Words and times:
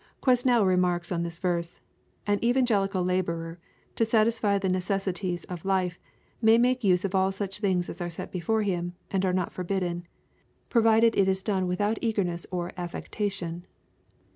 "]Quesnel 0.23 0.65
remarks 0.65 1.11
oe 1.11 1.17
tlus 1.17 1.39
verse," 1.39 1.79
An 2.25 2.43
evangelical 2.43 3.03
laborer, 3.03 3.59
to 3.95 4.03
satisfy 4.03 4.57
the 4.57 4.67
necessities 4.67 5.43
of 5.43 5.63
life, 5.63 5.99
may 6.41 6.57
make 6.57 6.83
use 6.83 7.05
of 7.05 7.13
all 7.13 7.31
such 7.31 7.59
things 7.59 7.87
as 7.87 8.01
are 8.01 8.09
set 8.09 8.31
before 8.31 8.63
him, 8.63 8.95
and 9.11 9.23
are 9.25 9.33
cot 9.35 9.51
forbidden, 9.51 10.07
provided 10.71 11.15
it 11.15 11.25
be 11.27 11.35
done 11.43 11.67
without 11.67 11.99
eagerness 12.01 12.47
on 12.51 12.57
LUKE, 12.63 12.69
CHAP. 12.69 12.71
X. 12.71 12.77
357 12.81 12.83
affectation. 12.83 13.65